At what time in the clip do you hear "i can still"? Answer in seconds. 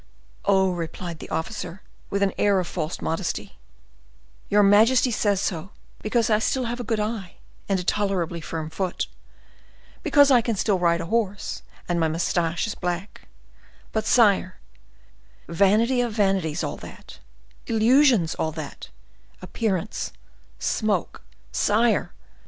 10.31-10.79